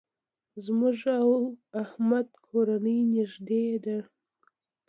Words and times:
زموږ 0.65 0.97
او 1.21 1.29
احمد 1.81 2.27
کورنۍ 2.45 2.97
نېږدې 3.11 3.65
ده. 3.83 3.97